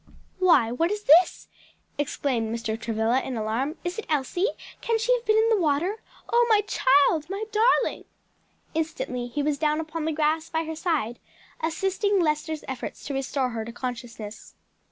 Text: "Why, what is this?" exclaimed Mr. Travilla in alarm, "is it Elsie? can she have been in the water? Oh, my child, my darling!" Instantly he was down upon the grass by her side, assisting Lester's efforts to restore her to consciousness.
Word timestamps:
"Why, 0.39 0.71
what 0.71 0.89
is 0.89 1.03
this?" 1.03 1.47
exclaimed 1.99 2.51
Mr. 2.51 2.75
Travilla 2.75 3.21
in 3.21 3.37
alarm, 3.37 3.77
"is 3.83 3.99
it 3.99 4.07
Elsie? 4.09 4.47
can 4.81 4.97
she 4.97 5.13
have 5.13 5.27
been 5.27 5.37
in 5.37 5.49
the 5.49 5.61
water? 5.61 6.01
Oh, 6.33 6.47
my 6.49 6.61
child, 6.61 7.29
my 7.29 7.43
darling!" 7.51 8.05
Instantly 8.73 9.27
he 9.27 9.43
was 9.43 9.59
down 9.59 9.79
upon 9.79 10.05
the 10.05 10.11
grass 10.11 10.49
by 10.49 10.63
her 10.63 10.75
side, 10.75 11.19
assisting 11.59 12.19
Lester's 12.19 12.63
efforts 12.67 13.05
to 13.05 13.13
restore 13.13 13.49
her 13.49 13.63
to 13.63 13.71
consciousness. 13.71 14.55